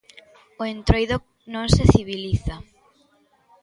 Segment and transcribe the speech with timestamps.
[0.61, 1.17] O Entroido
[1.53, 2.55] non se civiliza.